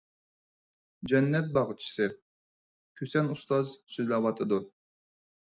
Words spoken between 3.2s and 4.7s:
ئۇستاز سۆزلەۋاتىدۇ.